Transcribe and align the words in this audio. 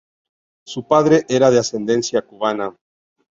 Su 0.65 0.87
padre 0.87 1.27
era 1.29 1.51
de 1.51 1.59
ascendencia 1.59 2.23
cubana. 2.23 2.75